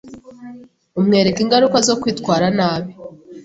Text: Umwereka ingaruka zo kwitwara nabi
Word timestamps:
Umwereka 0.99 1.39
ingaruka 1.45 1.77
zo 1.87 1.93
kwitwara 2.01 2.45
nabi 2.57 2.91